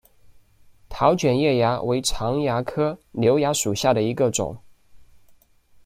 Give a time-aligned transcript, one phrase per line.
[0.89, 4.57] 桃卷叶蚜为常蚜科瘤蚜属下的一个种。